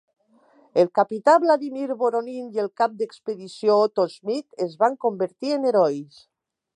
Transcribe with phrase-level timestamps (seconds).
[0.83, 6.23] El capità Vladimir Voronin i el cap d'expedició Otto Schmidt es van convertir en herois.